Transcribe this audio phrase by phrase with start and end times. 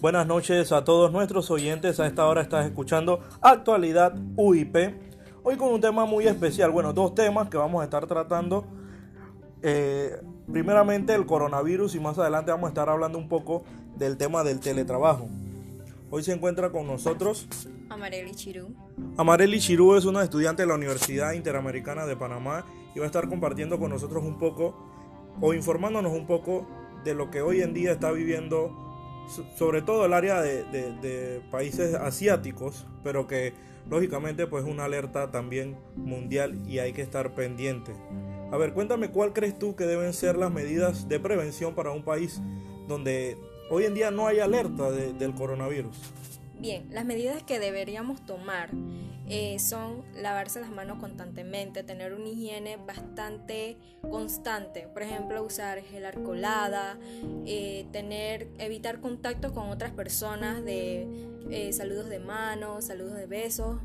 [0.00, 1.98] Buenas noches a todos nuestros oyentes.
[1.98, 4.76] A esta hora estás escuchando Actualidad UIP.
[5.42, 6.70] Hoy con un tema muy especial.
[6.70, 8.64] Bueno, dos temas que vamos a estar tratando.
[9.60, 10.20] Eh,
[10.52, 13.64] primeramente el coronavirus y más adelante vamos a estar hablando un poco
[13.96, 15.28] del tema del teletrabajo.
[16.12, 17.48] Hoy se encuentra con nosotros
[17.88, 18.68] Amareli Chirú.
[19.16, 23.28] Amareli Chirú es una estudiante de la Universidad Interamericana de Panamá y va a estar
[23.28, 24.76] compartiendo con nosotros un poco
[25.40, 26.68] o informándonos un poco
[27.02, 28.87] de lo que hoy en día está viviendo
[29.56, 33.52] sobre todo el área de, países asiáticos, pero que
[33.88, 37.92] lógicamente pues es una alerta también mundial y hay que estar pendiente.
[38.50, 42.02] A ver, cuéntame cuál crees tú que deben ser las medidas de prevención para un
[42.02, 42.40] país
[42.86, 43.36] donde
[43.70, 45.96] hoy en día no hay alerta del coronavirus.
[46.58, 48.70] Bien, las medidas que deberíamos tomar
[49.30, 56.06] eh, son lavarse las manos constantemente, tener una higiene bastante constante, por ejemplo usar gel
[56.06, 56.98] alcoholada,
[57.44, 61.06] eh, tener, evitar contacto con otras personas de
[61.50, 63.80] eh, saludos de manos, saludos de besos.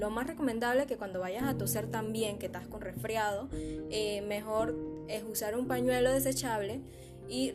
[0.00, 3.50] lo más recomendable es que cuando vayas a toser también, que estás con resfriado,
[4.26, 4.74] mejor
[5.08, 6.80] es usar un pañuelo desechable
[7.28, 7.54] y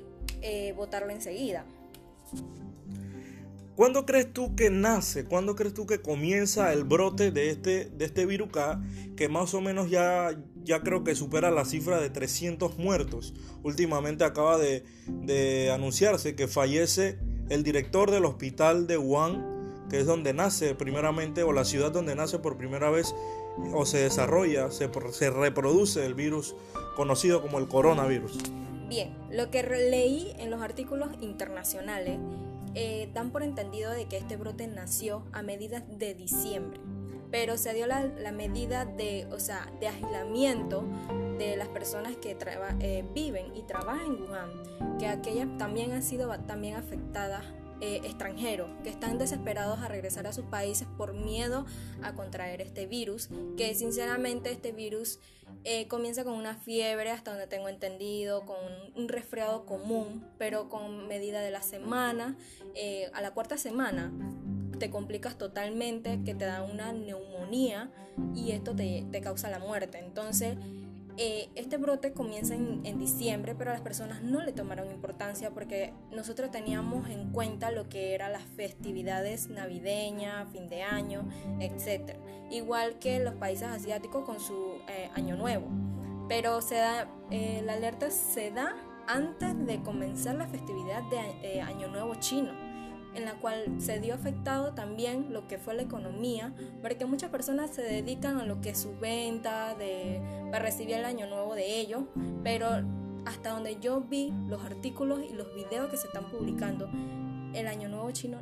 [0.76, 1.66] botarlo enseguida.
[3.76, 5.24] ¿Cuándo crees tú que nace?
[5.26, 8.50] ¿Cuándo crees tú que comienza el brote de este, de este virus
[9.16, 13.34] que más o menos ya, ya creo que supera la cifra de 300 muertos?
[13.64, 17.18] Últimamente acaba de, anunciarse que fallece
[17.50, 22.14] el director del hospital de Wuhan, que es donde nace primeramente, o la ciudad donde
[22.14, 23.16] nace por primera vez,
[23.74, 26.56] o se desarrolla, se, se reproduce el virus
[26.96, 28.38] conocido como el coronavirus.
[28.92, 32.20] Bien, lo que leí en los artículos internacionales
[32.76, 36.78] eh, dan por entendido de que este brote nació a medida de diciembre,
[37.32, 38.02] pero se dio la,
[38.34, 40.84] medida de, o sea, de aislamiento
[41.38, 42.38] de las personas que
[42.82, 47.46] eh, viven y trabajan en Wuhan, que aquellas también han sido también afectadas
[47.82, 51.66] eh, extranjeros que están desesperados a regresar a sus países por miedo
[52.04, 55.20] a contraer este virus, que sinceramente este virus
[55.64, 58.58] eh, comienza con una fiebre, hasta donde tengo entendido, con
[58.96, 62.38] un resfriado común, pero con medida de la semana,
[62.76, 64.12] eh, a la cuarta semana
[64.78, 67.92] te complicas totalmente, que te da una neumonía
[68.36, 70.00] y esto te, te causa la muerte.
[70.00, 70.56] Entonces,
[71.18, 76.52] eh, este brote comienza en, diciembre, pero las personas no le tomaron importancia porque nosotros
[76.52, 81.28] teníamos en cuenta lo que eran las festividades navideñas, fin de año,
[81.60, 82.18] etc.
[82.52, 85.68] Igual que los países asiáticos con su eh, año nuevo.
[86.28, 86.80] Pero se
[87.32, 88.76] eh, la alerta se da
[89.08, 92.71] antes de comenzar la festividad de año nuevo chino
[93.14, 97.72] en la cual se dio afectado también lo que fue la economía, porque muchas personas
[97.72, 101.80] se dedican a lo que es su venta de, para recibir el año nuevo de
[101.80, 102.04] ellos,
[102.44, 102.68] pero
[103.26, 106.90] hasta donde yo vi los artículos y los videos que se están publicando,
[107.54, 108.40] el año nuevo chino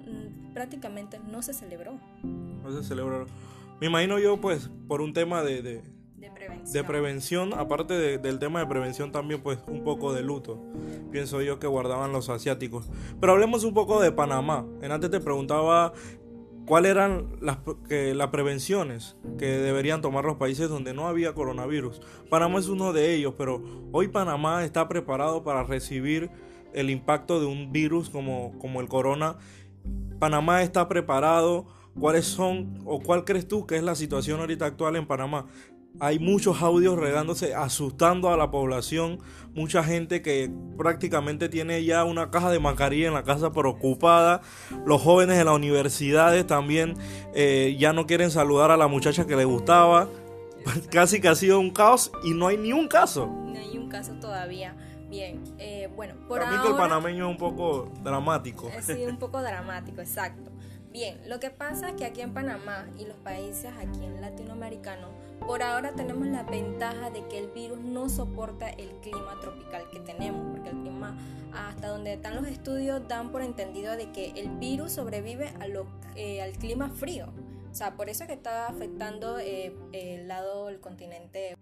[0.54, 2.00] prácticamente no se celebró.
[2.24, 3.26] No se celebró.
[3.82, 5.99] Me imagino yo pues por un tema de de
[6.84, 10.62] prevención, aparte del tema de prevención también pues un poco de luto,
[11.12, 12.90] pienso yo que guardaban los asiáticos.
[13.20, 14.66] Pero hablemos un poco de Panamá.
[14.82, 15.94] En antes te preguntaba
[16.66, 17.58] cuáles eran las,
[17.88, 22.02] que, las prevenciones que deberían tomar los países donde no había coronavirus.
[22.30, 26.30] Panamá es uno de ellos, pero hoy Panamá está preparado para recibir
[26.74, 29.38] el impacto de un virus como, como el corona.
[30.20, 31.68] Panamá está preparado.
[32.00, 35.48] ¿Cuáles son o cuál crees tú que es la situación ahorita actual en Panamá?
[36.00, 39.20] Hay muchos audios regándose, asustando a la población.
[39.54, 44.42] Mucha gente que prácticamente tiene ya una caja de mascarilla en la casa preocupada.
[44.86, 46.96] Los jóvenes de las universidades también
[47.34, 50.08] eh, ya no quieren saludar a la muchacha que les gustaba.
[50.92, 53.28] Casi que ha sido un caos y no hay ni un caso.
[53.28, 54.76] No hay un caso todavía.
[55.10, 58.70] Bien, eh, bueno, por También que el panameño es un poco dramático.
[58.82, 60.52] Sí, un poco dramático, exacto.
[60.92, 65.10] Bien, lo que pasa es que aquí en Panamá y los países aquí en latinoamericanos,
[65.46, 70.00] por ahora tenemos la ventaja de que el virus no soporta el clima tropical que
[70.00, 71.18] tenemos, porque el clima,
[71.54, 75.54] hasta donde están los estudios, dan por entendido de que el virus sobrevive
[76.16, 77.34] eh, al clima frío.
[77.72, 81.56] O sea, por eso es que está afectando eh, el lado del continente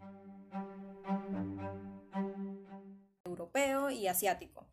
[3.25, 4.67] europeo y asiático.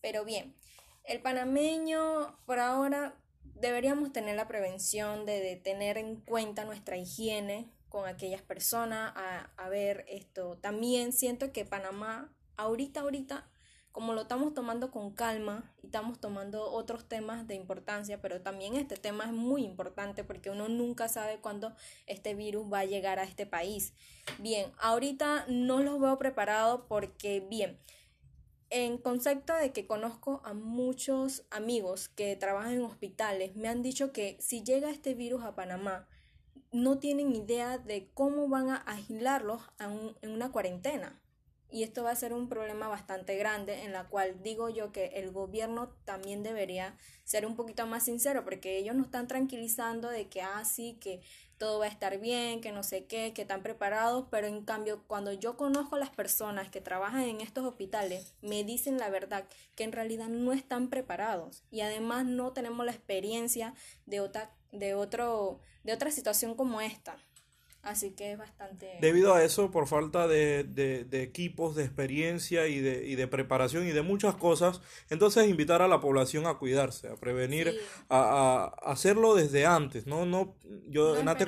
[0.00, 0.54] Pero bien,
[1.04, 3.14] el panameño por ahora
[3.60, 10.06] deberíamos tener la prevención de, tener en cuenta nuestra higiene con aquellas personas, a, ver
[10.08, 10.56] esto.
[10.56, 13.50] También siento que Panamá, ahorita, ahorita,
[13.92, 18.76] como lo estamos tomando con calma y estamos tomando otros temas de importancia, pero también
[18.76, 21.74] este tema es muy importante porque uno nunca sabe cuándo
[22.06, 23.92] este virus va a llegar a este país.
[24.38, 27.78] Bien, ahorita no los veo preparados porque, bien,
[28.70, 34.12] en concepto de que conozco a muchos amigos que trabajan en hospitales, me han dicho
[34.12, 36.06] que si llega este virus a Panamá,
[36.72, 41.20] no tienen idea de cómo van a agilarlos en una cuarentena.
[41.72, 45.06] Y esto va a ser un problema bastante grande en la cual digo yo que
[45.14, 50.28] el gobierno también debería ser un poquito más sincero porque ellos nos están tranquilizando de
[50.28, 51.22] que así, ah, que
[51.58, 55.04] todo va a estar bien, que no sé qué, que están preparados, pero en cambio
[55.06, 59.44] cuando yo conozco a las personas que trabajan en estos hospitales, me dicen la verdad
[59.76, 63.74] que en realidad no están preparados y además no tenemos la experiencia
[64.06, 67.16] de otra de otro de otra situación como esta.
[67.82, 68.98] Así que es bastante...
[69.00, 73.86] Debido a eso, por falta de, de, equipos, de experiencia y de, y de preparación
[73.86, 77.74] y de muchas cosas, entonces invitar a la población a cuidarse, a prevenir,
[78.10, 78.18] a,
[78.84, 80.26] a, hacerlo desde antes, ¿no?
[80.26, 80.56] no
[80.88, 81.46] yo no te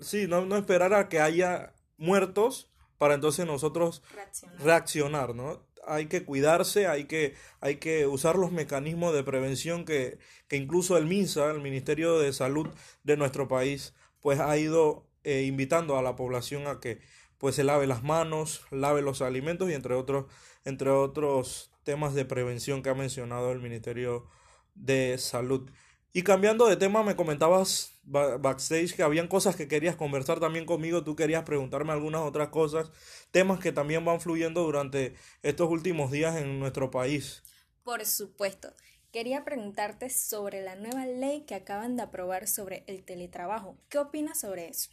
[0.00, 5.67] Sí, no, no esperar a que haya muertos para entonces nosotros reaccionar, reaccionar ¿no?
[5.86, 10.96] Hay que cuidarse, hay que, hay que usar los mecanismos de prevención que, que incluso
[10.96, 12.68] el MINSA, el Ministerio de Salud
[13.04, 17.00] de nuestro país, pues ha ido eh, invitando a la población a que
[17.38, 20.26] pues se lave las manos, lave los alimentos y entre otros,
[20.64, 24.26] entre otros temas de prevención que ha mencionado el Ministerio
[24.74, 25.70] de Salud.
[26.12, 31.04] Y cambiando de tema, me comentabas backstage que habían cosas que querías conversar también conmigo,
[31.04, 32.90] tú querías preguntarme algunas otras cosas,
[33.30, 37.42] temas que también van fluyendo durante estos últimos días en nuestro país.
[37.82, 38.74] Por supuesto.
[39.12, 43.78] Quería preguntarte sobre la nueva ley que acaban de aprobar sobre el teletrabajo.
[43.88, 44.90] ¿Qué opinas sobre eso?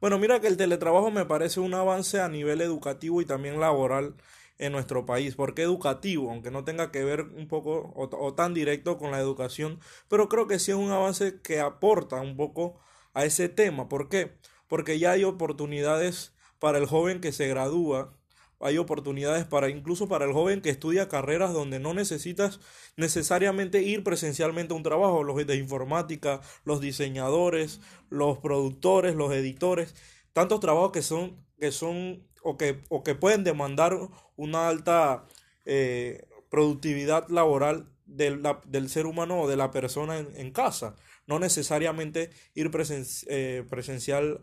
[0.00, 4.14] Bueno, mira que el teletrabajo me parece un avance a nivel educativo y también laboral
[4.58, 5.34] en nuestro país.
[5.34, 6.30] porque educativo?
[6.30, 10.46] Aunque no tenga que ver un poco o, tan directo con la educación, pero creo
[10.46, 12.78] que sí es un avance que aporta un poco
[13.14, 13.88] a ese tema.
[13.88, 14.36] ¿Por qué?
[14.68, 18.18] Porque ya hay oportunidades para el joven que se gradúa
[18.60, 22.60] hay oportunidades para incluso para el joven que estudia carreras donde no necesitas
[22.96, 29.94] necesariamente ir presencialmente a un trabajo, los de informática, los diseñadores, los productores, los editores,
[30.32, 33.96] tantos trabajos que son que son o que, o que pueden demandar
[34.36, 35.26] una alta
[35.64, 40.96] eh, productividad laboral del, del, ser humano o de la persona en, casa,
[41.26, 42.70] no necesariamente ir
[43.28, 44.40] eh, presencial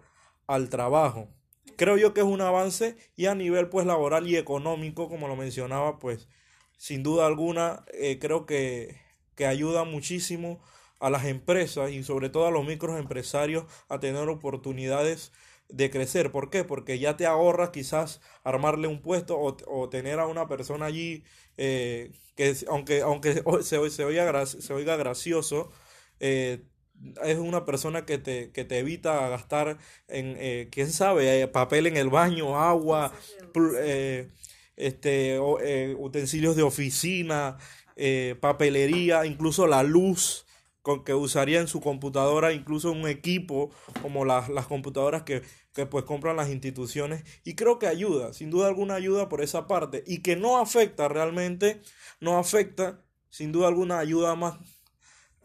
[0.47, 1.29] al trabajo.
[1.77, 5.35] Creo yo que es un avance y a nivel pues laboral y económico, como lo
[5.35, 6.29] mencionaba, pues
[6.77, 9.01] sin duda alguna eh, creo que,
[9.35, 10.61] que ayuda muchísimo
[10.99, 15.31] a las empresas y sobre todo a los microempresarios a tener oportunidades
[15.69, 16.31] de crecer.
[16.31, 16.63] ¿Por qué?
[16.63, 21.23] Porque ya te ahorras quizás armarle un puesto o, o tener a una persona allí
[21.57, 25.71] eh, que aunque, aunque se, se, oiga, se oiga gracioso,
[26.19, 26.63] eh,
[27.23, 29.77] es una persona que te, que te evita gastar
[30.07, 33.13] en, eh, quién sabe, papel en el baño, agua,
[34.77, 35.39] este,
[35.97, 37.57] utensilios de oficina,
[38.39, 40.45] papelería, incluso la luz
[40.85, 43.71] con que usaría en su computadora, incluso un equipo
[44.03, 45.41] como las, las computadoras que,
[45.73, 47.23] que pues compran las instituciones.
[47.43, 50.03] Y creo que ayuda, sin duda alguna ayuda por esa parte.
[50.05, 51.81] Y que no afecta realmente,
[52.19, 54.59] no afecta, sin duda alguna ayuda más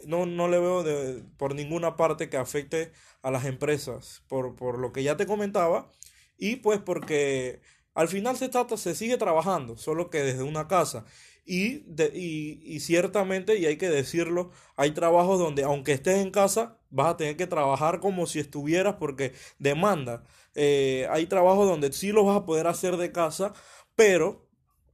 [0.04, 2.92] no, no le veo de, por ninguna parte que afecte
[3.22, 5.90] a las empresas, por, por lo que ya te comentaba,
[6.36, 7.62] y pues porque
[7.94, 11.04] al final se, trata, se sigue trabajando, solo que desde una casa.
[11.44, 16.30] Y, de, y, y, ciertamente, y hay que decirlo, hay trabajos donde aunque estés en
[16.30, 20.24] casa, vas a tener que trabajar como si estuvieras porque demanda.
[20.54, 23.52] Eh, hay trabajos donde sí lo vas a poder hacer de casa,
[23.96, 24.49] pero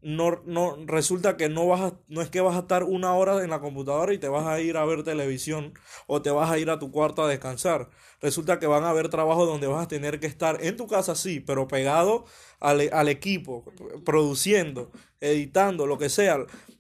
[0.06, 3.42] no, no resulta que no vas a, no es que vas a estar una hora
[3.42, 5.74] en la computadora y te vas a ir a ver televisión
[6.06, 7.90] o te vas a ir a tu cuarto a descansar.
[8.20, 11.16] Resulta que van a haber trabajos donde vas a tener que estar en tu casa
[11.16, 12.24] sí, pero pegado
[12.60, 13.64] al, al equipo,
[14.04, 16.38] produciendo, editando, lo que sea,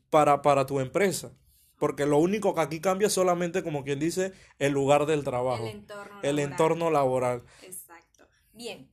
[0.08, 1.32] para, para tu empresa.
[1.80, 5.64] Porque lo único que aquí cambia es solamente, como quien dice, el lugar del trabajo.
[5.64, 6.30] El entorno laboral.
[6.30, 7.42] El entorno laboral.
[7.62, 8.28] Exacto.
[8.52, 8.88] Bien.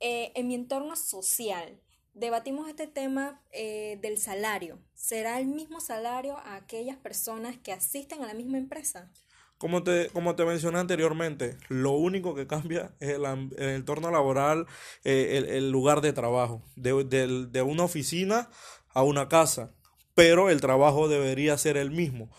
[0.00, 1.80] Eh, en mi entorno social,
[2.18, 4.78] debatimos este tema eh, del salario.
[4.94, 9.10] ¿Será el mismo salario a aquellas personas que asisten a la misma empresa?
[9.56, 13.24] Como te, como te mencioné anteriormente, lo único que cambia es el,
[13.58, 14.66] entorno laboral,
[15.04, 18.50] eh, el, lugar de trabajo, de, de una oficina
[18.88, 19.72] a una casa,
[20.14, 22.30] pero el trabajo debería ser el mismo.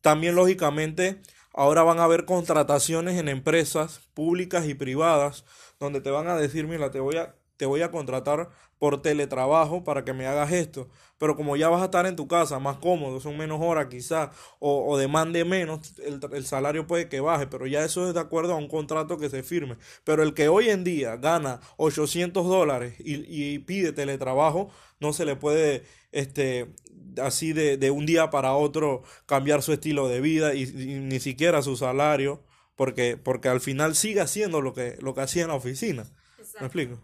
[0.00, 1.20] También, lógicamente,
[1.52, 5.44] ahora van a haber contrataciones en empresas públicas y privadas
[5.80, 9.84] donde te van a decir, mira, te voy a te voy a contratar por teletrabajo
[9.84, 10.88] para que me hagas esto.
[11.18, 14.30] Pero como ya vas a estar en tu casa, más cómodo, son menos horas quizás,
[14.58, 18.20] o, o demande menos, el, el, salario puede que baje, pero ya eso es de
[18.20, 19.76] acuerdo a un contrato que se firme.
[20.04, 25.24] Pero el que hoy en día gana 800 dólares y, y pide teletrabajo, no se
[25.24, 26.74] le puede, este,
[27.22, 31.20] así de, de, un día para otro cambiar su estilo de vida y, y ni
[31.20, 32.42] siquiera su salario
[32.76, 36.02] porque, porque al final sigue haciendo lo que, lo que hacía en la oficina.
[36.38, 36.60] Exacto.
[36.60, 37.00] ¿Me explico?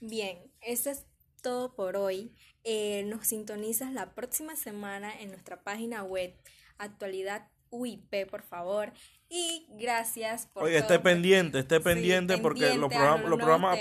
[0.00, 1.04] Bien, eso es
[1.42, 2.32] todo por hoy.
[2.64, 6.34] Eh, nos sintonizas la próxima semana en nuestra página web
[6.78, 8.92] actualidad UIP, por favor.
[9.28, 10.64] Y gracias por.
[10.64, 13.78] Oye, esté pendiente, esté pendiente, porque los programas, los programas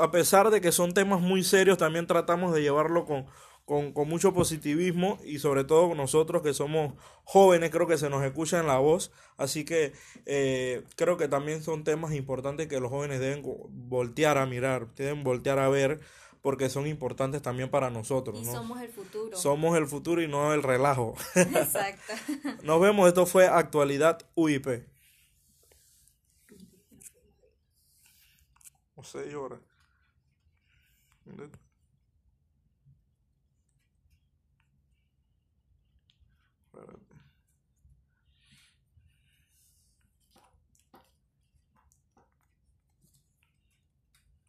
[0.00, 3.26] a pesar de que son temas muy serios, también tratamos de llevarlo con,
[3.68, 6.94] con, con, mucho positivismo y sobre todo nosotros que somos
[7.24, 9.92] jóvenes, creo que se nos escucha en la voz, así que
[10.24, 15.22] eh, creo que también son temas importantes que los jóvenes deben voltear a mirar, deben
[15.22, 16.00] voltear a ver
[16.40, 18.40] porque son importantes también para nosotros.
[18.40, 19.36] Y somos el futuro.
[19.36, 21.14] Somos el futuro y no el relajo.
[21.34, 22.14] Exacto.
[22.62, 24.66] Nos vemos, esto fue Actualidad UIP.
[28.94, 29.60] O seis horas.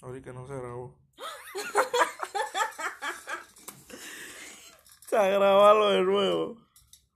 [0.01, 0.95] Ahorita no se grabó.
[5.09, 6.57] Se grabarlo de nuevo.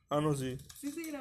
[0.09, 0.57] Ah, no, sí.
[0.79, 1.11] Sí, sí,